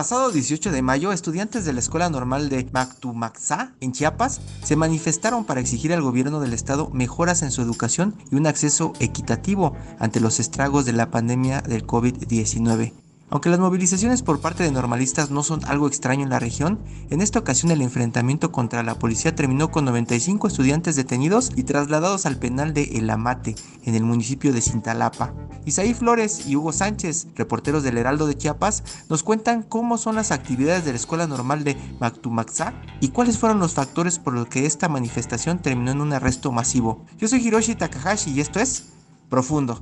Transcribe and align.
Pasado 0.00 0.30
18 0.30 0.72
de 0.72 0.80
mayo, 0.80 1.12
estudiantes 1.12 1.66
de 1.66 1.74
la 1.74 1.80
Escuela 1.80 2.08
Normal 2.08 2.48
de 2.48 2.66
Mactumaxá, 2.72 3.74
en 3.82 3.92
Chiapas, 3.92 4.40
se 4.64 4.74
manifestaron 4.74 5.44
para 5.44 5.60
exigir 5.60 5.92
al 5.92 6.00
gobierno 6.00 6.40
del 6.40 6.54
estado 6.54 6.88
mejoras 6.88 7.42
en 7.42 7.50
su 7.50 7.60
educación 7.60 8.14
y 8.30 8.36
un 8.36 8.46
acceso 8.46 8.94
equitativo 8.98 9.76
ante 9.98 10.20
los 10.20 10.40
estragos 10.40 10.86
de 10.86 10.94
la 10.94 11.10
pandemia 11.10 11.60
del 11.60 11.86
COVID-19. 11.86 12.94
Aunque 13.30 13.48
las 13.48 13.60
movilizaciones 13.60 14.22
por 14.22 14.40
parte 14.40 14.64
de 14.64 14.72
normalistas 14.72 15.30
no 15.30 15.44
son 15.44 15.64
algo 15.66 15.86
extraño 15.86 16.24
en 16.24 16.30
la 16.30 16.40
región, 16.40 16.80
en 17.10 17.20
esta 17.20 17.38
ocasión 17.38 17.70
el 17.70 17.80
enfrentamiento 17.80 18.50
contra 18.50 18.82
la 18.82 18.98
policía 18.98 19.36
terminó 19.36 19.70
con 19.70 19.84
95 19.84 20.48
estudiantes 20.48 20.96
detenidos 20.96 21.52
y 21.54 21.62
trasladados 21.62 22.26
al 22.26 22.38
penal 22.38 22.74
de 22.74 22.98
El 22.98 23.08
Amate, 23.08 23.54
en 23.84 23.94
el 23.94 24.02
municipio 24.02 24.52
de 24.52 24.60
Cintalapa. 24.60 25.32
Isaí 25.64 25.94
Flores 25.94 26.48
y 26.48 26.56
Hugo 26.56 26.72
Sánchez, 26.72 27.28
reporteros 27.36 27.84
del 27.84 27.98
Heraldo 27.98 28.26
de 28.26 28.36
Chiapas, 28.36 28.82
nos 29.08 29.22
cuentan 29.22 29.62
cómo 29.62 29.96
son 29.96 30.16
las 30.16 30.32
actividades 30.32 30.84
de 30.84 30.90
la 30.90 30.96
Escuela 30.96 31.28
Normal 31.28 31.62
de 31.62 31.76
Mactumaxá 32.00 32.74
y 33.00 33.08
cuáles 33.08 33.38
fueron 33.38 33.60
los 33.60 33.74
factores 33.74 34.18
por 34.18 34.34
los 34.34 34.48
que 34.48 34.66
esta 34.66 34.88
manifestación 34.88 35.60
terminó 35.60 35.92
en 35.92 36.00
un 36.00 36.12
arresto 36.12 36.50
masivo. 36.50 37.04
Yo 37.16 37.28
soy 37.28 37.46
Hiroshi 37.46 37.76
Takahashi 37.76 38.32
y 38.32 38.40
esto 38.40 38.58
es 38.58 38.86
Profundo. 39.28 39.80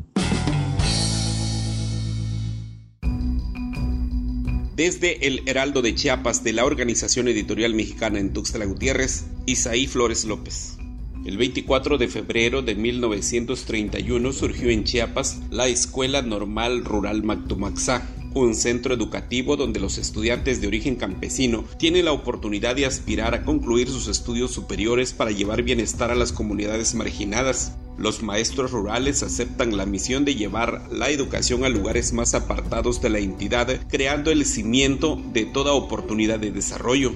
Desde 4.79 5.27
el 5.27 5.43
Heraldo 5.47 5.83
de 5.83 5.93
Chiapas 5.93 6.45
de 6.45 6.53
la 6.53 6.65
Organización 6.65 7.27
Editorial 7.27 7.75
Mexicana 7.75 8.21
en 8.21 8.33
Tuxtla 8.33 8.65
Gutiérrez, 8.65 9.25
Isaí 9.45 9.89
Flores 9.89 10.25
López. 10.25 10.77
El 11.25 11.37
24 11.37 11.99
de 11.99 12.07
febrero 12.07 12.63
de 12.63 12.77
1931 12.77 14.33
surgió 14.33 14.71
en 14.71 14.85
Chiapas 14.85 15.41
la 15.51 15.67
Escuela 15.67 16.23
Normal 16.23 16.85
Rural 16.85 17.25
Mactumaxá, 17.25 18.09
un 18.35 18.55
centro 18.55 18.95
educativo 18.95 19.57
donde 19.57 19.81
los 19.81 19.99
estudiantes 19.99 20.61
de 20.61 20.69
origen 20.69 20.95
campesino 20.95 21.65
tienen 21.81 22.05
la 22.05 22.13
oportunidad 22.13 22.77
de 22.77 22.87
aspirar 22.87 23.35
a 23.35 23.43
concluir 23.43 23.89
sus 23.89 24.07
estudios 24.07 24.53
superiores 24.53 25.13
para 25.13 25.33
llevar 25.33 25.65
bienestar 25.65 26.13
a 26.13 26.15
las 26.15 26.31
comunidades 26.31 26.95
marginadas. 26.95 27.73
Los 27.99 28.23
maestros 28.23 28.71
rurales 28.71 29.25
aceptan 29.25 29.77
la 29.77 29.85
misión 29.85 30.25
de 30.25 30.37
llevar 30.37 30.89
la 30.93 31.11
educación 31.11 31.65
a 31.65 31.69
lugares 31.69 32.13
más 32.13 32.35
apartados 32.35 33.03
de 33.03 33.11
la 33.11 33.19
entidad, 33.19 33.69
creando 33.89 34.31
el 34.31 34.47
cimiento 34.47 35.21
de 35.33 35.47
toda 35.47 35.73
oportunidad 35.73 36.39
de 36.39 36.53
desarrollo. 36.53 37.13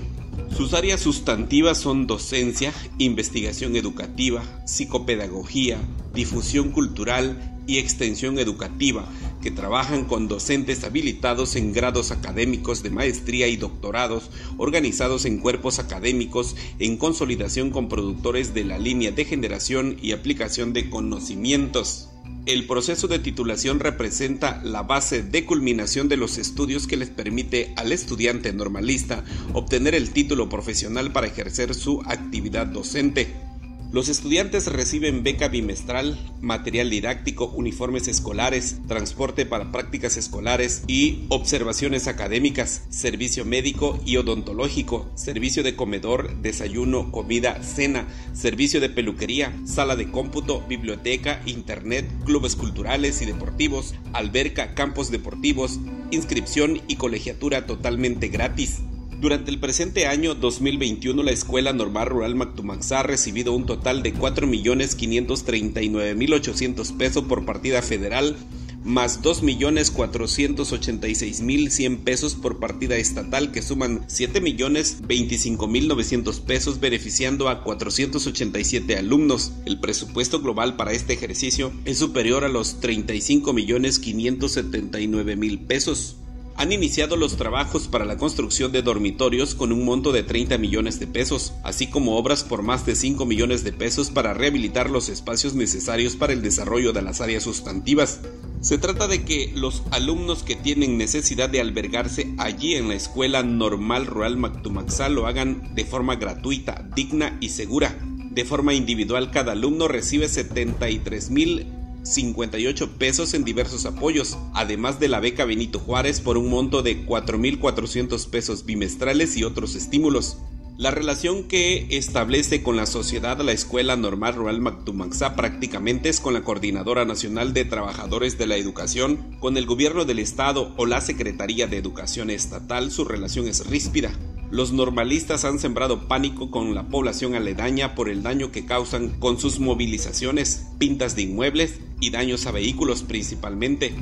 Sus 0.57 0.75
áreas 0.75 1.01
sustantivas 1.01 1.79
son 1.79 2.09
docencia, 2.09 2.73
investigación 2.99 3.77
educativa, 3.77 4.43
psicopedagogía, 4.67 5.79
difusión 6.13 6.73
cultural 6.73 7.61
y 7.67 7.79
extensión 7.79 8.41
educativa, 8.41 9.07
que 9.43 9.51
trabajan 9.51 10.05
con 10.05 10.29
docentes 10.29 10.85
habilitados 10.85 11.57
en 11.57 11.73
grados 11.73 12.11
académicos 12.11 12.83
de 12.83 12.91
maestría 12.91 13.49
y 13.49 13.57
doctorados, 13.57 14.31
organizados 14.57 15.27
en 15.27 15.39
cuerpos 15.39 15.79
académicos, 15.79 16.57
en 16.79 16.97
consolidación 16.97 17.71
con 17.71 17.89
productores 17.89 18.55
de 18.55 18.65
la 18.65 18.79
línea 18.79 19.11
de 19.11 19.27
generación 19.27 19.97
y 20.01 20.13
aplicación 20.13 20.73
de 20.73 20.89
conocimientos. 20.89 22.09
El 22.47 22.67
proceso 22.67 23.07
de 23.07 23.19
titulación 23.19 23.79
representa 23.79 24.61
la 24.65 24.83
base 24.83 25.23
de 25.23 25.45
culminación 25.45 26.09
de 26.09 26.17
los 26.17 26.39
estudios 26.39 26.87
que 26.87 26.97
les 26.97 27.11
permite 27.11 27.73
al 27.77 27.93
estudiante 27.93 28.53
normalista 28.53 29.25
obtener 29.53 29.95
el 29.95 30.11
título 30.11 30.49
profesional 30.49 31.13
para 31.13 31.29
ejercer 31.29 31.75
su 31.75 32.03
actividad 32.03 32.67
docente. 32.67 33.52
Los 33.93 34.09
estudiantes 34.09 34.69
reciben 34.69 35.23
beca 35.23 35.49
bimestral, 35.49 36.19
material 36.41 36.89
didáctico, 36.89 37.49
uniformes 37.49 38.09
escolares, 38.09 38.79
transporte 38.89 39.45
para 39.45 39.71
prácticas 39.71 40.17
escolares 40.17 40.83
y 40.87 41.27
observaciones 41.29 42.09
académicas, 42.09 42.87
servicio 42.89 43.45
médico 43.45 44.01
y 44.07 44.17
odontológico, 44.17 45.11
servicio 45.15 45.63
de 45.63 45.77
comedor, 45.77 46.35
desayuno, 46.41 47.13
comida, 47.13 47.63
cena, 47.63 48.07
servicio 48.33 48.81
de 48.81 48.89
peluquería, 48.89 49.53
sala 49.67 49.95
de 49.95 50.11
cómputo, 50.11 50.65
biblioteca, 50.67 51.43
internet, 51.45 52.11
clubes 52.25 52.57
culturales 52.57 53.21
y 53.21 53.27
deportivos, 53.27 53.95
alberca, 54.15 54.73
campos 54.75 55.11
deportivos, 55.11 55.81
inscripción 56.11 56.81
y 56.89 56.97
colegiatura 56.97 57.67
totalmente 57.67 58.29
gratis. 58.29 58.79
Durante 59.23 59.51
el 59.53 59.61
presente 59.61 60.09
año 60.09 60.35
2021, 60.35 61.23
la 61.23 61.31
Escuela 61.31 61.73
Normal 61.73 62.09
Rural 62.09 62.35
Mactumaxá 62.35 62.99
ha 62.99 63.05
recibido 63.05 63.53
un 63.53 63.67
total 63.67 64.03
de 64.03 64.13
4.539.800 64.13 66.97
pesos 66.97 67.23
por 67.23 67.45
partida 67.45 67.83
federal, 67.83 68.35
más 68.83 69.23
2.486.100 69.23 71.99
pesos 71.99 72.35
por 72.35 72.59
partida 72.59 72.97
estatal, 72.97 73.53
que 73.53 73.63
suman 73.63 74.09
7.025.900 74.09 76.41
pesos, 76.41 76.81
beneficiando 76.81 77.49
a 77.49 77.63
487 77.63 78.97
alumnos. 78.97 79.53
El 79.67 79.79
presupuesto 79.79 80.41
global 80.41 80.75
para 80.75 80.95
este 80.95 81.13
ejercicio 81.13 81.71
es 81.85 81.99
superior 81.99 82.43
a 82.43 82.49
los 82.49 82.81
35.579.000 82.81 85.65
pesos 85.65 86.17
han 86.57 86.73
iniciado 86.73 87.17
los 87.17 87.37
trabajos 87.37 87.89
para 87.89 88.05
la 88.05 88.17
construcción 88.17 88.73
de 88.73 88.83
dormitorios 88.83 89.55
con 89.55 89.73
un 89.73 89.85
monto 89.85 90.13
de 90.13 90.23
30 90.23 90.59
millones 90.59 91.01
de 91.01 91.07
pesos, 91.07 91.55
así 91.65 91.87
como 91.89 92.17
obras 92.17 92.45
por 92.45 92.63
más 92.63 92.87
de 92.87 92.95
5 92.95 93.25
millones 93.27 93.65
de 93.65 93.73
pesos 93.73 94.11
para 94.11 94.35
rehabilitar 94.35 94.91
los 94.91 95.09
espacios 95.09 95.55
necesarios 95.55 96.17
para 96.17 96.33
el 96.33 96.43
desarrollo 96.43 96.93
de 96.93 97.03
las 97.03 97.21
áreas 97.21 97.43
sustantivas. 97.43 98.21
Se 98.61 98.79
trata 98.79 99.09
de 99.09 99.25
que 99.25 99.53
los 99.57 99.83
alumnos 99.91 100.43
que 100.45 100.55
tienen 100.55 100.97
necesidad 100.97 101.51
de 101.51 101.61
albergarse 101.61 102.33
allí 102.39 102.75
en 102.75 102.89
la 102.89 102.95
Escuela 102.95 103.43
Normal 103.43 104.07
Rural 104.07 104.37
Mactumaxá 104.37 105.09
lo 105.09 105.27
hagan 105.27 105.75
de 105.75 105.85
forma 105.85 106.17
gratuita, 106.17 106.89
digna 106.95 107.37
y 107.41 107.49
segura. 107.49 107.99
De 108.31 108.45
forma 108.45 108.73
individual, 108.73 109.31
cada 109.31 109.53
alumno 109.53 109.89
recibe 109.89 110.29
73 110.29 111.31
mil 111.31 111.67
58 112.03 112.99
pesos 112.99 113.35
en 113.35 113.45
diversos 113.45 113.87
apoyos, 113.87 114.37
además 114.55 114.99
de 114.99 115.09
la 115.09 115.21
beca 115.21 115.45
Benito 115.45 115.79
Juárez 115.79 116.21
por 116.21 116.37
un 116.37 116.51
monto 116.51 116.83
de 116.83 117.07
4.400 117.07 118.29
pesos 118.29 118.65
bimestrales 118.65 119.37
y 119.37 119.45
otros 119.45 119.75
estímulos. 119.75 120.39
La 120.79 120.91
relación 120.91 121.45
que 121.45 121.87
establece 121.91 122.63
con 122.63 122.77
la 122.77 122.87
sociedad 122.87 123.39
la 123.41 123.53
Escuela 123.53 123.95
Normal 123.95 124.35
Rural 124.35 124.61
Mactumaxá 124.61 125.37
prácticamente 125.37 126.09
es 126.09 126.19
con 126.19 126.33
la 126.35 126.43
Coordinadora 126.43 127.05
Nacional 127.05 127.53
de 127.53 127.67
Trabajadores 127.67 128.39
de 128.39 128.47
la 128.47 128.57
Educación, 128.57 129.37
con 129.39 129.57
el 129.57 129.67
Gobierno 129.67 130.05
del 130.05 130.19
Estado 130.19 130.73
o 130.79 130.87
la 130.87 131.01
Secretaría 131.01 131.67
de 131.67 131.77
Educación 131.77 132.31
Estatal 132.31 132.91
su 132.91 133.05
relación 133.05 133.47
es 133.47 133.67
ríspida. 133.67 134.13
Los 134.53 134.71
normalistas 134.71 135.47
han 135.47 135.59
sembrado 135.59 136.09
pánico 136.09 136.51
con 136.51 136.75
la 136.75 136.83
población 136.83 137.35
aledaña 137.35 137.95
por 137.95 138.11
el 138.11 138.23
daño 138.23 138.53
que 138.53 138.67
causan 138.67 139.09
con 139.19 139.39
sus 139.39 139.61
movilizaciones, 139.61 140.69
pintas 140.77 141.17
de 141.17 141.23
inmuebles 141.23 141.81
y 142.01 142.11
daños 142.11 142.47
a 142.47 142.51
vehículos 142.51 143.03
principalmente. 143.03 143.95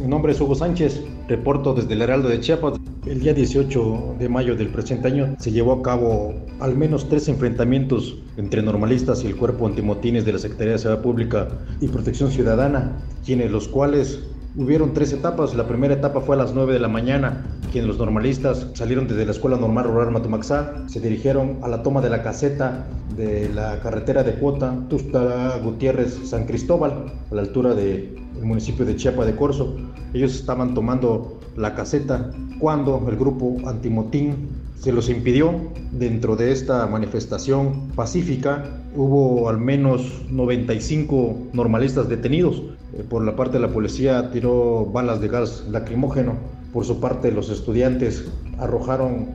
Mi 0.00 0.06
nombre 0.08 0.32
es 0.32 0.40
Hugo 0.40 0.54
Sánchez, 0.54 1.02
reporto 1.28 1.74
desde 1.74 1.92
el 1.92 2.00
Heraldo 2.00 2.30
de 2.30 2.40
Chiapas. 2.40 2.80
El 3.04 3.20
día 3.20 3.34
18 3.34 4.16
de 4.18 4.30
mayo 4.30 4.56
del 4.56 4.68
presente 4.68 5.08
año 5.08 5.36
se 5.38 5.52
llevó 5.52 5.74
a 5.74 5.82
cabo 5.82 6.32
al 6.58 6.74
menos 6.74 7.10
tres 7.10 7.28
enfrentamientos 7.28 8.16
entre 8.38 8.62
normalistas 8.62 9.24
y 9.24 9.26
el 9.26 9.36
cuerpo 9.36 9.66
antimotines 9.66 10.24
de 10.24 10.32
la 10.32 10.38
Secretaría 10.38 10.72
de 10.72 10.78
Seguridad 10.78 11.02
Pública 11.02 11.48
y 11.82 11.88
Protección 11.88 12.32
Ciudadana, 12.32 12.96
quienes 13.26 13.50
los 13.50 13.68
cuales 13.68 14.20
Hubieron 14.56 14.94
tres 14.94 15.12
etapas. 15.12 15.52
La 15.54 15.66
primera 15.66 15.94
etapa 15.94 16.20
fue 16.20 16.36
a 16.36 16.38
las 16.38 16.54
9 16.54 16.74
de 16.74 16.78
la 16.78 16.86
mañana, 16.86 17.44
quienes 17.72 17.88
los 17.88 17.98
normalistas 17.98 18.68
salieron 18.74 19.08
desde 19.08 19.26
la 19.26 19.32
Escuela 19.32 19.56
Normal 19.56 19.86
Rural 19.86 20.12
Matumaxá, 20.12 20.86
se 20.86 21.00
dirigieron 21.00 21.58
a 21.62 21.68
la 21.68 21.82
toma 21.82 22.00
de 22.00 22.08
la 22.08 22.22
caseta 22.22 22.86
de 23.16 23.48
la 23.48 23.80
carretera 23.80 24.22
de 24.22 24.34
cuota 24.34 24.72
Tusta 24.88 25.58
Gutiérrez 25.58 26.20
San 26.28 26.46
Cristóbal, 26.46 27.06
a 27.32 27.34
la 27.34 27.42
altura 27.42 27.74
del 27.74 28.16
municipio 28.44 28.84
de 28.84 28.94
Chiapa 28.94 29.24
de 29.24 29.34
Corzo. 29.34 29.74
Ellos 30.12 30.36
estaban 30.36 30.72
tomando 30.72 31.40
la 31.56 31.74
caseta 31.74 32.30
cuando 32.60 33.04
el 33.08 33.16
grupo 33.16 33.56
antimotín 33.66 34.50
se 34.84 34.92
los 34.92 35.08
impidió. 35.08 35.54
Dentro 35.92 36.36
de 36.36 36.52
esta 36.52 36.86
manifestación 36.86 37.88
pacífica 37.96 38.82
hubo 38.94 39.48
al 39.48 39.56
menos 39.56 40.22
95 40.28 41.48
normalistas 41.54 42.10
detenidos. 42.10 42.62
Eh, 42.92 43.02
por 43.08 43.24
la 43.24 43.34
parte 43.34 43.54
de 43.54 43.66
la 43.66 43.72
policía 43.72 44.30
tiró 44.30 44.84
balas 44.84 45.22
de 45.22 45.28
gas 45.28 45.64
lacrimógeno. 45.70 46.34
Por 46.70 46.84
su 46.84 47.00
parte 47.00 47.32
los 47.32 47.48
estudiantes 47.48 48.26
arrojaron 48.58 49.30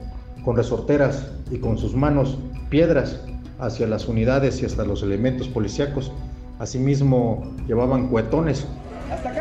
con 0.45 0.55
resorteras 0.55 1.31
y 1.49 1.57
con 1.57 1.79
sus 1.79 1.95
manos 1.95 2.37
piedras 2.69 3.19
hacia 3.57 3.87
las 3.87 4.07
unidades 4.07 4.61
y 4.61 4.67
hasta 4.67 4.85
los 4.85 5.01
elementos 5.01 5.47
policíacos. 5.47 6.11
Asimismo 6.59 7.55
llevaban 7.67 8.09
cuetones. 8.09 8.67
¡Hasta 9.11 9.33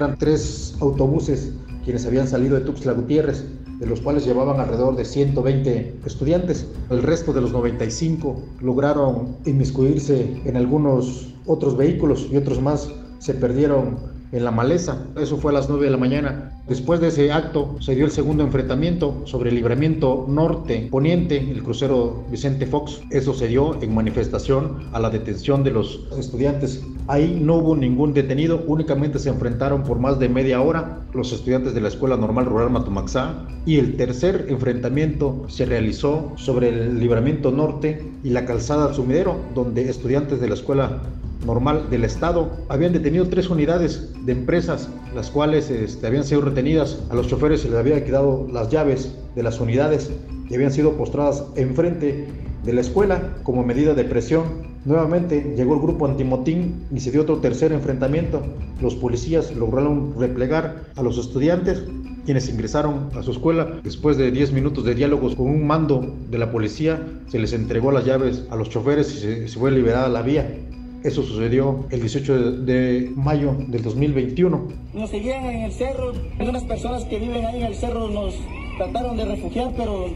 Eran 0.00 0.16
tres 0.16 0.74
autobuses 0.80 1.52
quienes 1.84 2.06
habían 2.06 2.26
salido 2.26 2.54
de 2.54 2.62
Tuxtla 2.62 2.94
Gutiérrez 2.94 3.44
de 3.78 3.86
los 3.86 4.00
cuales 4.00 4.24
llevaban 4.24 4.58
alrededor 4.58 4.96
de 4.96 5.04
120 5.04 6.00
estudiantes. 6.06 6.66
El 6.88 7.02
resto 7.02 7.34
de 7.34 7.42
los 7.42 7.52
95 7.52 8.42
lograron 8.62 9.36
inmiscuirse 9.44 10.40
en 10.46 10.56
algunos 10.56 11.34
otros 11.44 11.76
vehículos 11.76 12.28
y 12.32 12.38
otros 12.38 12.62
más 12.62 12.88
se 13.18 13.34
perdieron 13.34 13.98
en 14.32 14.44
la 14.44 14.50
maleza. 14.50 15.04
Eso 15.16 15.36
fue 15.36 15.52
a 15.52 15.54
las 15.54 15.68
9 15.68 15.84
de 15.84 15.90
la 15.90 15.96
mañana. 15.96 16.52
Después 16.68 17.00
de 17.00 17.08
ese 17.08 17.32
acto 17.32 17.76
se 17.80 17.94
dio 17.94 18.04
el 18.04 18.12
segundo 18.12 18.44
enfrentamiento 18.44 19.22
sobre 19.24 19.50
el 19.50 19.56
libramiento 19.56 20.24
norte-poniente, 20.28 21.38
el 21.38 21.62
crucero 21.62 22.24
Vicente 22.30 22.66
Fox. 22.66 23.00
Eso 23.10 23.34
se 23.34 23.48
dio 23.48 23.80
en 23.82 23.94
manifestación 23.94 24.84
a 24.92 25.00
la 25.00 25.10
detención 25.10 25.64
de 25.64 25.72
los 25.72 26.06
estudiantes. 26.16 26.82
Ahí 27.08 27.40
no 27.42 27.56
hubo 27.56 27.74
ningún 27.74 28.14
detenido, 28.14 28.62
únicamente 28.66 29.18
se 29.18 29.30
enfrentaron 29.30 29.82
por 29.82 29.98
más 29.98 30.18
de 30.20 30.28
media 30.28 30.60
hora 30.60 31.00
los 31.12 31.32
estudiantes 31.32 31.74
de 31.74 31.80
la 31.80 31.88
Escuela 31.88 32.16
Normal 32.16 32.46
Rural 32.46 32.70
Matumaxá 32.70 33.46
y 33.66 33.78
el 33.78 33.96
tercer 33.96 34.46
enfrentamiento 34.48 35.44
se 35.48 35.66
realizó 35.66 36.32
sobre 36.36 36.68
el 36.68 37.00
libramiento 37.00 37.50
norte 37.50 38.12
y 38.22 38.30
la 38.30 38.44
calzada 38.44 38.94
Sumidero, 38.94 39.40
donde 39.54 39.90
estudiantes 39.90 40.40
de 40.40 40.48
la 40.48 40.54
Escuela 40.54 41.02
normal 41.44 41.88
del 41.90 42.04
Estado. 42.04 42.50
Habían 42.68 42.92
detenido 42.92 43.28
tres 43.28 43.50
unidades 43.50 44.10
de 44.24 44.32
empresas, 44.32 44.88
las 45.14 45.30
cuales 45.30 45.70
este, 45.70 46.06
habían 46.06 46.24
sido 46.24 46.42
retenidas. 46.42 46.98
A 47.10 47.14
los 47.14 47.28
choferes 47.28 47.62
se 47.62 47.68
les 47.68 47.78
había 47.78 48.04
quedado 48.04 48.46
las 48.52 48.68
llaves 48.70 49.14
de 49.34 49.42
las 49.42 49.60
unidades 49.60 50.10
y 50.48 50.54
habían 50.54 50.72
sido 50.72 50.92
postradas 50.92 51.44
enfrente 51.56 52.26
de 52.64 52.72
la 52.72 52.80
escuela 52.80 53.36
como 53.42 53.64
medida 53.64 53.94
de 53.94 54.04
presión. 54.04 54.70
Nuevamente 54.84 55.54
llegó 55.56 55.74
el 55.74 55.80
grupo 55.80 56.06
antimotín 56.06 56.86
y 56.92 57.00
se 57.00 57.10
dio 57.10 57.22
otro 57.22 57.38
tercer 57.38 57.72
enfrentamiento. 57.72 58.42
Los 58.80 58.94
policías 58.94 59.54
lograron 59.54 60.18
replegar 60.18 60.84
a 60.96 61.02
los 61.02 61.18
estudiantes 61.18 61.84
quienes 62.24 62.48
ingresaron 62.48 63.10
a 63.14 63.22
su 63.22 63.32
escuela. 63.32 63.80
Después 63.82 64.16
de 64.16 64.30
10 64.30 64.52
minutos 64.52 64.84
de 64.84 64.94
diálogos 64.94 65.34
con 65.34 65.46
un 65.46 65.66
mando 65.66 66.16
de 66.30 66.38
la 66.38 66.50
policía, 66.50 67.06
se 67.28 67.38
les 67.38 67.52
entregó 67.52 67.92
las 67.92 68.04
llaves 68.04 68.44
a 68.50 68.56
los 68.56 68.70
choferes 68.70 69.14
y 69.14 69.18
se, 69.18 69.48
se 69.48 69.58
fue 69.58 69.70
liberada 69.70 70.08
la 70.08 70.22
vía. 70.22 70.69
Eso 71.02 71.22
sucedió 71.22 71.86
el 71.90 72.00
18 72.00 72.52
de 72.62 73.10
mayo 73.16 73.56
del 73.68 73.82
2021. 73.82 74.68
Nos 74.92 75.08
seguían 75.08 75.46
en 75.46 75.62
el 75.62 75.72
cerro. 75.72 76.12
Algunas 76.38 76.62
personas 76.64 77.04
que 77.04 77.18
viven 77.18 77.42
ahí 77.46 77.60
en 77.60 77.66
el 77.66 77.74
cerro 77.74 78.08
nos 78.08 78.34
trataron 78.76 79.16
de 79.16 79.24
refugiar, 79.24 79.72
pero 79.74 80.08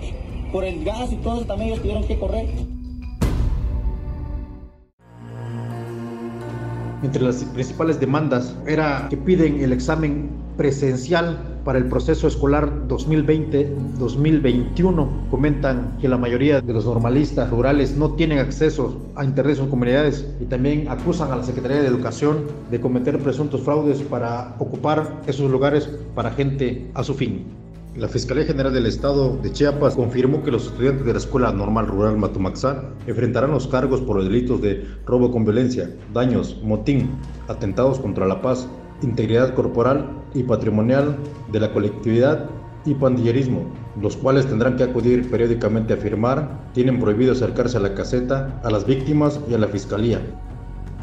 por 0.52 0.62
el 0.62 0.84
gas 0.84 1.10
y 1.10 1.16
todo 1.16 1.36
eso 1.36 1.46
también 1.46 1.70
ellos 1.70 1.80
tuvieron 1.80 2.04
que 2.06 2.18
correr. 2.18 2.46
Entre 7.02 7.22
las 7.22 7.44
principales 7.44 7.98
demandas 7.98 8.54
era 8.66 9.06
que 9.08 9.16
piden 9.16 9.62
el 9.62 9.72
examen 9.72 10.28
presencial 10.58 11.53
para 11.64 11.78
el 11.78 11.86
proceso 11.86 12.28
escolar 12.28 12.86
2020-2021. 12.88 15.08
Comentan 15.30 15.96
que 16.00 16.08
la 16.08 16.18
mayoría 16.18 16.60
de 16.60 16.72
los 16.72 16.84
normalistas 16.84 17.50
rurales 17.50 17.96
no 17.96 18.12
tienen 18.12 18.38
acceso 18.38 19.00
a 19.14 19.24
Internet 19.24 19.58
en 19.58 19.68
comunidades 19.68 20.26
y 20.40 20.44
también 20.44 20.86
acusan 20.88 21.32
a 21.32 21.36
la 21.36 21.42
Secretaría 21.42 21.80
de 21.80 21.88
Educación 21.88 22.44
de 22.70 22.80
cometer 22.80 23.18
presuntos 23.18 23.62
fraudes 23.62 24.00
para 24.02 24.54
ocupar 24.58 25.22
esos 25.26 25.50
lugares 25.50 25.90
para 26.14 26.30
gente 26.30 26.90
a 26.94 27.02
su 27.02 27.14
fin. 27.14 27.44
La 27.96 28.08
Fiscalía 28.08 28.44
General 28.44 28.72
del 28.72 28.86
Estado 28.86 29.36
de 29.36 29.52
Chiapas 29.52 29.94
confirmó 29.94 30.42
que 30.42 30.50
los 30.50 30.66
estudiantes 30.66 31.06
de 31.06 31.12
la 31.12 31.18
Escuela 31.18 31.52
Normal 31.52 31.86
Rural 31.86 32.18
Matumaxá 32.18 32.82
enfrentarán 33.06 33.52
los 33.52 33.68
cargos 33.68 34.00
por 34.00 34.16
los 34.16 34.24
delitos 34.24 34.60
de 34.60 34.84
robo 35.06 35.30
con 35.30 35.44
violencia, 35.44 35.88
daños, 36.12 36.60
motín, 36.64 37.10
atentados 37.46 38.00
contra 38.00 38.26
la 38.26 38.42
paz, 38.42 38.66
integridad 39.00 39.54
corporal 39.54 40.23
y 40.34 40.42
patrimonial 40.42 41.16
de 41.50 41.60
la 41.60 41.72
colectividad 41.72 42.50
y 42.84 42.94
pandillerismo, 42.94 43.64
los 44.00 44.16
cuales 44.16 44.46
tendrán 44.46 44.76
que 44.76 44.82
acudir 44.82 45.30
periódicamente 45.30 45.94
a 45.94 45.96
firmar, 45.96 46.70
tienen 46.74 47.00
prohibido 47.00 47.32
acercarse 47.32 47.78
a 47.78 47.80
la 47.80 47.94
caseta, 47.94 48.60
a 48.62 48.70
las 48.70 48.84
víctimas 48.86 49.40
y 49.48 49.54
a 49.54 49.58
la 49.58 49.68
fiscalía. 49.68 50.20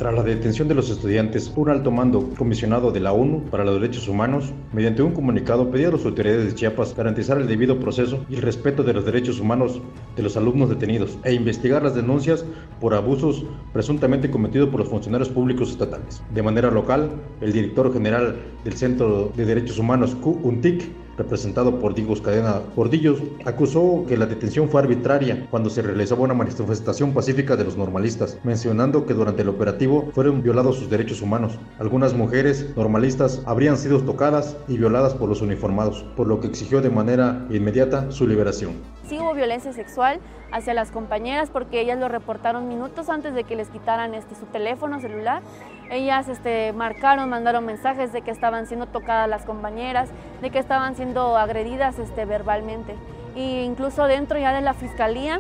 Tras 0.02 0.16
la 0.16 0.24
detención 0.24 0.68
de 0.68 0.74
los 0.74 0.90
estudiantes, 0.90 1.54
un 1.56 1.70
alto 1.70 1.92
mando 1.92 2.28
comisionado 2.36 2.92
de 2.92 3.00
la 3.00 3.14
ONU 3.14 3.44
para 3.52 3.64
los 3.64 3.80
Derechos 3.80 4.08
Humanos, 4.08 4.52
mediante 4.74 5.04
un 5.04 5.12
comunicado, 5.12 5.70
pidió 5.70 5.90
a 5.90 5.92
las 5.92 6.04
autoridades 6.04 6.48
de 6.48 6.56
Chiapas 6.56 6.96
garantizar 6.96 7.38
el 7.38 7.46
debido 7.46 7.80
proceso 7.80 8.26
y 8.28 8.34
el 8.34 8.42
respeto 8.42 8.82
de 8.82 8.94
los 8.94 9.06
derechos 9.06 9.40
humanos 9.40 9.80
de 10.16 10.24
los 10.24 10.36
alumnos 10.36 10.70
detenidos 10.70 11.20
e 11.24 11.36
investigar 11.36 11.84
las 11.84 11.94
denuncias 11.94 12.44
por 12.80 12.96
abusos 12.96 13.46
presuntamente 13.74 14.32
cometidos 14.32 14.70
por 14.70 14.80
los 14.80 14.90
funcionarios 14.90 15.30
públicos 15.30 15.70
estatales. 15.70 16.24
De 16.34 16.42
manera 16.42 16.72
local, 16.72 17.12
el 17.40 17.54
director 17.54 17.94
general 17.94 18.38
del 18.64 18.74
Centro 18.74 19.32
de 19.38 19.46
Derechos 19.46 19.78
Humanos, 19.78 20.16
QUNTIC, 20.16 20.82
representado 21.18 21.80
por 21.80 21.94
Digos 21.94 22.22
Cadena 22.22 22.62
Gordillos, 22.76 23.20
acusó 23.46 24.06
que 24.08 24.18
la 24.18 24.26
detención 24.26 24.70
fue 24.70 24.82
arbitraria 24.82 25.48
cuando 25.50 25.70
se 25.70 25.82
realizaba 25.82 26.24
una 26.24 26.34
manifestación 26.34 27.14
pacífica 27.14 27.56
de 27.56 27.64
los 27.64 27.78
normalistas, 27.78 28.38
mencionando 28.44 29.06
que 29.06 29.14
durante 29.14 29.42
el 29.42 29.50
operativo 29.50 30.10
fueron 30.14 30.42
violados 30.42 30.78
sus 30.78 30.90
derechos 30.90 31.22
humanos. 31.22 31.60
Algunas 31.80 32.14
mujeres 32.14 32.74
normalistas 32.76 33.42
habrían 33.46 33.78
sido 33.78 34.02
tocadas 34.02 34.58
y 34.68 34.78
violadas 34.78 35.14
por 35.14 35.30
los 35.30 35.42
uniformados, 35.42 36.06
por 36.16 36.28
lo 36.28 36.40
que 36.40 36.48
exigió 36.48 36.82
de 36.82 36.90
manera 36.90 37.46
inmediata 37.50 38.12
su 38.12 38.28
liberación. 38.28 38.74
Violencia 39.34 39.74
sexual 39.74 40.20
hacia 40.52 40.74
las 40.74 40.92
compañeras 40.92 41.50
porque 41.50 41.80
ellas 41.82 42.00
lo 42.00 42.08
reportaron 42.08 42.68
minutos 42.68 43.10
antes 43.10 43.34
de 43.34 43.44
que 43.44 43.56
les 43.56 43.70
quitaran 43.70 44.14
este, 44.14 44.36
su 44.36 44.46
teléfono 44.46 45.00
celular. 45.00 45.42
Ellas 45.90 46.28
este, 46.30 46.74
marcaron, 46.74 47.30
mandaron 47.30 47.66
mensajes 47.66 48.14
de 48.14 48.22
que 48.22 48.32
estaban 48.32 48.68
siendo 48.68 48.86
tocadas 48.86 49.30
las 49.30 49.44
compañeras, 49.46 50.10
de 50.42 50.50
que 50.50 50.60
estaban 50.60 50.96
siendo 50.96 51.38
agredidas 51.38 52.00
este, 52.00 52.26
verbalmente. 52.26 52.96
E 53.36 53.64
incluso 53.64 54.06
dentro 54.06 54.38
ya 54.40 54.54
de 54.54 54.62
la 54.62 54.74
fiscalía, 54.74 55.40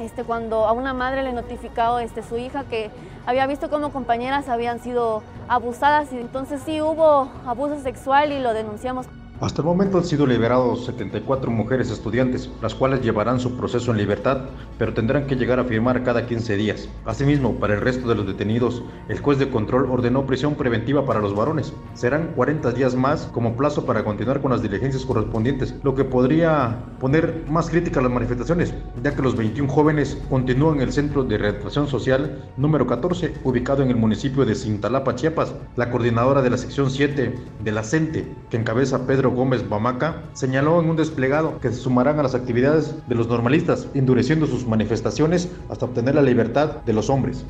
este, 0.00 0.24
cuando 0.24 0.66
a 0.66 0.72
una 0.72 0.94
madre 0.94 1.22
le 1.22 1.32
notificado 1.32 1.98
este, 1.98 2.22
su 2.22 2.36
hija 2.38 2.64
que 2.64 2.90
había 3.26 3.46
visto 3.46 3.68
cómo 3.68 3.92
compañeras 3.92 4.48
habían 4.48 4.80
sido 4.80 5.22
abusadas, 5.48 6.12
y 6.12 6.18
entonces 6.18 6.62
sí 6.64 6.80
hubo 6.80 7.30
abuso 7.46 7.78
sexual 7.80 8.32
y 8.32 8.40
lo 8.40 8.54
denunciamos. 8.54 9.06
Hasta 9.40 9.62
el 9.62 9.66
momento 9.66 9.96
han 9.96 10.04
sido 10.04 10.26
liberados 10.26 10.84
74 10.84 11.50
mujeres 11.50 11.90
estudiantes, 11.90 12.50
las 12.60 12.74
cuales 12.74 13.00
llevarán 13.00 13.40
su 13.40 13.56
proceso 13.56 13.90
en 13.90 13.96
libertad, 13.96 14.42
pero 14.76 14.92
tendrán 14.92 15.26
que 15.26 15.34
llegar 15.34 15.58
a 15.58 15.64
firmar 15.64 16.04
cada 16.04 16.26
15 16.26 16.58
días. 16.58 16.90
Asimismo, 17.06 17.54
para 17.54 17.72
el 17.72 17.80
resto 17.80 18.06
de 18.06 18.16
los 18.16 18.26
detenidos, 18.26 18.82
el 19.08 19.18
juez 19.18 19.38
de 19.38 19.48
control 19.48 19.90
ordenó 19.90 20.26
prisión 20.26 20.56
preventiva 20.56 21.06
para 21.06 21.20
los 21.20 21.34
varones. 21.34 21.72
Serán 21.94 22.32
40 22.36 22.72
días 22.72 22.94
más 22.94 23.30
como 23.32 23.56
plazo 23.56 23.86
para 23.86 24.04
continuar 24.04 24.42
con 24.42 24.50
las 24.50 24.60
diligencias 24.60 25.06
correspondientes, 25.06 25.74
lo 25.84 25.94
que 25.94 26.04
podría 26.04 26.76
poner 26.98 27.42
más 27.48 27.70
crítica 27.70 28.00
a 28.00 28.02
las 28.02 28.12
manifestaciones, 28.12 28.74
ya 29.02 29.16
que 29.16 29.22
los 29.22 29.36
21 29.36 29.72
jóvenes 29.72 30.18
continúan 30.28 30.76
en 30.76 30.82
el 30.82 30.92
Centro 30.92 31.24
de 31.24 31.38
Reeducación 31.38 31.88
Social 31.88 32.44
número 32.58 32.86
14, 32.86 33.32
ubicado 33.44 33.82
en 33.82 33.88
el 33.88 33.96
municipio 33.96 34.44
de 34.44 34.54
Cintalapa, 34.54 35.14
Chiapas. 35.14 35.54
La 35.76 35.90
coordinadora 35.90 36.42
de 36.42 36.50
la 36.50 36.58
sección 36.58 36.90
7 36.90 37.34
de 37.64 37.72
la 37.72 37.82
CENTE, 37.82 38.26
que 38.50 38.58
encabeza 38.58 39.06
Pedro 39.06 39.29
Gómez 39.30 39.68
Bamaca, 39.68 40.22
señaló 40.32 40.80
en 40.80 40.90
un 40.90 40.96
desplegado 40.96 41.58
que 41.60 41.70
se 41.70 41.76
sumarán 41.76 42.18
a 42.18 42.22
las 42.22 42.34
actividades 42.34 42.96
de 43.08 43.14
los 43.14 43.28
normalistas, 43.28 43.88
endureciendo 43.94 44.46
sus 44.46 44.66
manifestaciones 44.66 45.50
hasta 45.68 45.86
obtener 45.86 46.14
la 46.14 46.22
libertad 46.22 46.82
de 46.84 46.92
los 46.92 47.10
hombres. 47.10 47.44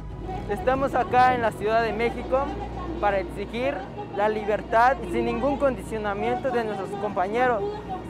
Estamos 0.48 0.94
acá 0.94 1.34
en 1.34 1.42
la 1.42 1.52
Ciudad 1.52 1.82
de 1.82 1.92
México 1.92 2.44
para 3.00 3.20
exigir 3.20 3.74
la 4.16 4.28
libertad 4.28 4.96
sin 5.12 5.24
ningún 5.24 5.56
condicionamiento 5.56 6.50
de 6.50 6.64
nuestros 6.64 6.90
compañeros. 7.00 7.62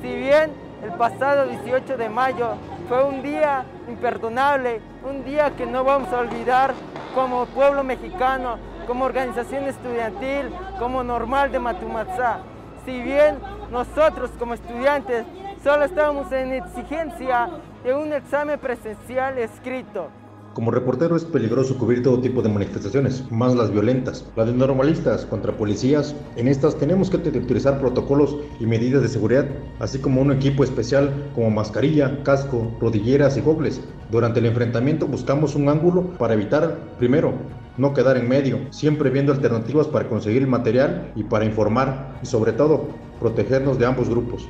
Si 0.03 0.09
bien 0.09 0.51
el 0.83 0.93
pasado 0.93 1.47
18 1.47 1.97
de 1.97 2.09
mayo 2.09 2.55
fue 2.89 3.05
un 3.05 3.23
día 3.23 3.65
imperdonable, 3.89 4.81
un 5.09 5.25
día 5.25 5.51
que 5.57 5.67
no 5.67 5.85
vamos 5.85 6.13
a 6.13 6.19
olvidar 6.19 6.75
como 7.15 7.47
pueblo 7.47 7.85
mexicano, 7.85 8.57
como 8.87 9.05
organización 9.05 9.65
estudiantil, 9.65 10.51
como 10.79 11.05
normal 11.05 11.53
de 11.53 11.59
Matumatzá. 11.59 12.41
Si 12.85 13.03
bien 13.03 13.39
nosotros 13.71 14.31
como 14.39 14.55
estudiantes 14.55 15.27
Solo 15.63 15.85
estamos 15.85 16.33
en 16.33 16.55
exigencia 16.55 17.51
de 17.85 17.93
un 17.93 18.15
examen 18.15 18.59
presencial 18.59 19.37
escrito. 19.37 20.09
Como 20.55 20.71
reportero 20.71 21.17
es 21.17 21.25
peligroso 21.27 21.77
cubrir 21.77 22.03
todo 22.03 22.19
tipo 22.19 22.41
de 22.41 22.49
manifestaciones, 22.49 23.31
más 23.31 23.55
las 23.55 23.71
violentas, 23.71 24.25
las 24.37 24.47
de 24.47 24.55
normalistas 24.55 25.27
contra 25.27 25.53
policías. 25.53 26.17
En 26.37 26.49
estas 26.49 26.79
tenemos 26.79 27.11
que 27.11 27.19
utilizar 27.19 27.79
protocolos 27.79 28.37
y 28.59 28.65
medidas 28.65 29.03
de 29.03 29.09
seguridad, 29.09 29.47
así 29.81 29.99
como 29.99 30.23
un 30.23 30.33
equipo 30.33 30.65
especial 30.65 31.31
como 31.35 31.51
mascarilla, 31.51 32.23
casco, 32.23 32.75
rodilleras 32.81 33.37
y 33.37 33.43
gogles. 33.43 33.83
Durante 34.11 34.41
el 34.41 34.47
enfrentamiento 34.47 35.07
buscamos 35.07 35.55
un 35.57 35.69
ángulo 35.69 36.05
para 36.17 36.33
evitar, 36.33 36.79
primero, 36.99 37.35
no 37.77 37.95
quedar 37.95 38.17
en 38.17 38.29
medio, 38.29 38.59
siempre 38.71 39.11
viendo 39.11 39.33
alternativas 39.33 39.87
para 39.87 40.09
conseguir 40.09 40.43
el 40.43 40.49
material 40.49 41.13
y 41.17 41.25
para 41.25 41.45
informar 41.45 42.19
y 42.23 42.27
sobre 42.27 42.53
todo 42.53 42.89
protegernos 43.19 43.79
de 43.79 43.87
ambos 43.87 44.09
grupos. 44.09 44.49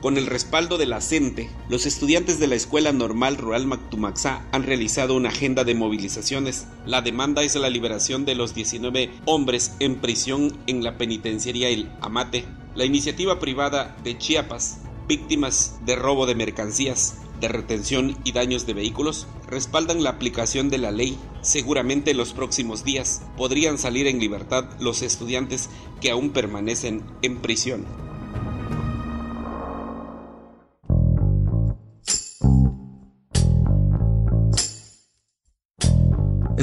Con 0.00 0.16
el 0.16 0.26
respaldo 0.26 0.78
de 0.78 0.86
la 0.86 1.02
CENTE, 1.02 1.50
los 1.68 1.84
estudiantes 1.84 2.40
de 2.40 2.46
la 2.46 2.54
Escuela 2.54 2.90
Normal 2.90 3.36
Rural 3.36 3.66
Mactumaxá 3.66 4.46
han 4.50 4.62
realizado 4.62 5.14
una 5.14 5.28
agenda 5.28 5.62
de 5.64 5.74
movilizaciones. 5.74 6.66
La 6.86 7.02
demanda 7.02 7.42
es 7.42 7.54
la 7.56 7.68
liberación 7.68 8.24
de 8.24 8.34
los 8.34 8.54
19 8.54 9.10
hombres 9.26 9.74
en 9.78 9.96
prisión 9.96 10.56
en 10.66 10.82
la 10.82 10.96
penitenciaría 10.96 11.68
El 11.68 11.90
Amate. 12.00 12.46
La 12.74 12.86
iniciativa 12.86 13.38
privada 13.38 13.94
de 14.02 14.16
Chiapas, 14.16 14.80
víctimas 15.06 15.78
de 15.84 15.96
robo 15.96 16.24
de 16.24 16.34
mercancías, 16.34 17.18
de 17.40 17.48
retención 17.48 18.16
y 18.24 18.32
daños 18.32 18.66
de 18.66 18.74
vehículos, 18.74 19.26
respaldan 19.48 20.02
la 20.02 20.10
aplicación 20.10 20.68
de 20.70 20.78
la 20.78 20.90
ley. 20.90 21.18
Seguramente 21.42 22.10
en 22.12 22.16
los 22.16 22.32
próximos 22.32 22.84
días 22.84 23.22
podrían 23.36 23.78
salir 23.78 24.06
en 24.06 24.20
libertad 24.20 24.66
los 24.78 25.02
estudiantes 25.02 25.70
que 26.00 26.10
aún 26.10 26.30
permanecen 26.30 27.02
en 27.22 27.38
prisión. 27.38 28.09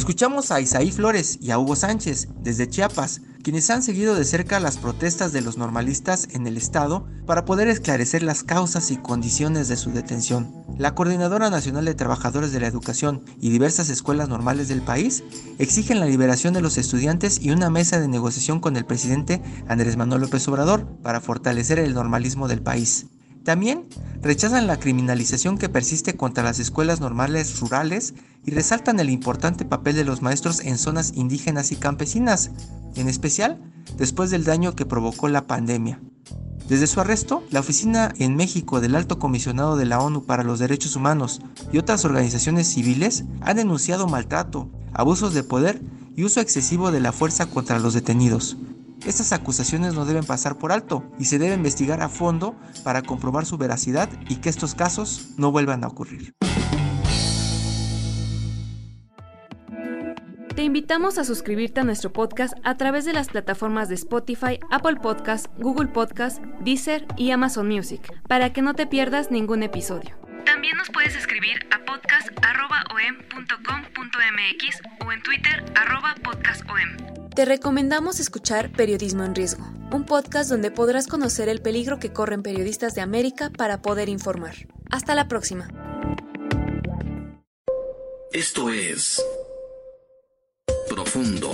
Escuchamos 0.07 0.51
a 0.51 0.61
Isaí 0.61 0.89
Flores 0.89 1.37
y 1.41 1.51
a 1.51 1.59
Hugo 1.59 1.75
Sánchez 1.75 2.29
desde 2.41 2.69
Chiapas, 2.69 3.19
quienes 3.43 3.69
han 3.69 3.83
seguido 3.83 4.15
de 4.15 4.23
cerca 4.23 4.61
las 4.61 4.77
protestas 4.77 5.33
de 5.33 5.41
los 5.41 5.57
normalistas 5.57 6.29
en 6.31 6.47
el 6.47 6.55
estado 6.55 7.05
para 7.25 7.43
poder 7.43 7.67
esclarecer 7.67 8.23
las 8.23 8.41
causas 8.41 8.89
y 8.89 8.95
condiciones 8.95 9.67
de 9.67 9.75
su 9.75 9.91
detención. 9.91 10.63
La 10.77 10.95
Coordinadora 10.95 11.49
Nacional 11.49 11.83
de 11.83 11.93
Trabajadores 11.93 12.53
de 12.53 12.61
la 12.61 12.67
Educación 12.67 13.25
y 13.41 13.49
diversas 13.49 13.89
escuelas 13.89 14.29
normales 14.29 14.69
del 14.69 14.81
país 14.81 15.25
exigen 15.59 15.99
la 15.99 16.05
liberación 16.05 16.53
de 16.53 16.61
los 16.61 16.77
estudiantes 16.77 17.41
y 17.41 17.51
una 17.51 17.69
mesa 17.69 17.99
de 17.99 18.07
negociación 18.07 18.61
con 18.61 18.77
el 18.77 18.85
presidente 18.85 19.41
Andrés 19.67 19.97
Manuel 19.97 20.21
López 20.21 20.47
Obrador 20.47 20.87
para 21.03 21.19
fortalecer 21.19 21.79
el 21.79 21.93
normalismo 21.93 22.47
del 22.47 22.61
país. 22.61 23.07
También 23.48 23.88
rechazan 24.22 24.68
la 24.68 24.77
criminalización 24.77 25.58
que 25.58 25.70
persiste 25.70 26.18
contra 26.18 26.44
las 26.44 26.60
escuelas 26.60 27.00
normales 27.00 27.62
rurales 27.62 28.13
y 28.44 28.51
resaltan 28.51 29.00
el 29.00 29.10
importante 29.10 29.63
papel 29.63 29.96
de 29.96 30.04
los 30.04 30.22
maestros 30.22 30.60
en 30.60 30.77
zonas 30.77 31.13
indígenas 31.16 31.72
y 31.72 31.77
campesinas, 31.77 32.51
en 32.98 33.08
especial 33.08 33.58
después 33.96 34.32
del 34.32 34.44
daño 34.44 34.75
que 34.75 34.86
provocó 34.86 35.30
la 35.30 35.48
pandemia. 35.48 36.01
Desde 36.68 36.88
su 36.88 37.00
arresto, 37.00 37.42
la 37.50 37.62
oficina 37.62 38.13
en 38.20 38.36
México 38.36 38.82
del 38.82 38.96
Alto 38.96 39.18
Comisionado 39.18 39.77
de 39.77 39.86
la 39.86 40.01
ONU 40.01 40.25
para 40.25 40.44
los 40.44 40.60
Derechos 40.60 40.98
Humanos 40.98 41.39
y 41.72 41.77
otras 41.77 42.04
organizaciones 42.04 42.68
civiles 42.68 43.24
han 43.39 43.56
denunciado 43.56 44.08
maltrato, 44.08 44.70
abusos 44.92 45.34
de 45.34 45.44
poder 45.44 45.82
y 46.18 46.25
uso 46.25 46.42
excesivo 46.42 46.92
de 46.92 47.00
la 47.00 47.13
fuerza 47.13 47.46
contra 47.46 47.80
los 47.80 47.94
detenidos. 47.94 48.58
Estas 49.07 49.31
acusaciones 49.31 49.93
no 49.93 50.03
deben 50.03 50.25
pasar 50.25 50.57
por 50.57 50.73
alto 50.73 51.09
y 51.17 51.23
se 51.25 51.39
debe 51.39 51.55
investigar 51.55 52.01
a 52.01 52.09
fondo 52.09 52.59
para 52.83 53.01
comprobar 53.01 53.45
su 53.45 53.57
veracidad 53.57 54.09
y 54.27 54.35
que 54.35 54.49
estos 54.49 54.75
casos 54.75 55.29
no 55.37 55.49
vuelvan 55.49 55.85
a 55.85 55.87
ocurrir. 55.87 56.33
Te 60.53 60.63
invitamos 60.63 61.17
a 61.19 61.23
suscribirte 61.23 61.79
a 61.79 61.85
nuestro 61.85 62.11
podcast 62.11 62.53
a 62.65 62.75
través 62.75 63.05
de 63.05 63.13
las 63.13 63.29
plataformas 63.29 63.87
de 63.87 63.95
Spotify, 63.95 64.59
Apple 64.71 64.97
Podcast, 64.97 65.47
Google 65.57 65.87
Podcast, 65.87 66.43
Deezer 66.61 67.05
y 67.15 67.31
Amazon 67.31 67.69
Music, 67.69 68.13
para 68.27 68.51
que 68.51 68.61
no 68.61 68.73
te 68.73 68.87
pierdas 68.87 69.31
ningún 69.31 69.63
episodio. 69.63 70.17
También 70.45 70.75
nos 70.75 70.89
puedes 70.89 71.15
escribir 71.15 71.65
a 71.71 71.79
podcast.om.com.mx 71.85 74.81
o 75.05 75.11
en 75.13 75.23
Twitter 75.23 75.63
podcastom. 76.23 77.26
Te 77.38 77.46
recomendamos 77.46 78.20
escuchar 78.20 78.72
Periodismo 78.72 79.24
en 79.24 79.36
Riesgo, 79.36 79.63
un 79.91 80.08
podcast 80.08 80.50
donde 80.50 80.72
podrás 80.72 81.06
conocer 81.06 81.50
el 81.50 81.62
peligro 81.62 82.00
que 82.00 82.12
corren 82.12 82.41
periodistas 82.41 82.96
de 82.96 83.01
América 83.01 83.51
para 83.56 83.84
poder 83.84 84.10
informar. 84.10 84.56
Hasta 84.89 85.13
la 85.13 85.27
próxima. 85.27 85.67
Esto 88.34 88.72
es 88.72 89.24
Profundo, 90.89 91.51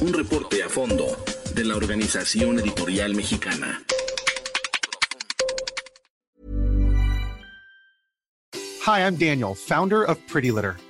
un 0.00 0.12
reporte 0.12 0.64
a 0.64 0.68
fondo 0.68 1.06
de 1.54 1.64
la 1.64 1.76
Organización 1.76 2.58
Editorial 2.58 3.14
Mexicana. 3.14 3.80
Hi, 8.84 9.02
I'm 9.02 9.16
Daniel, 9.16 9.54
founder 9.54 10.02
of 10.02 10.18
Pretty 10.26 10.50
Litter. 10.50 10.87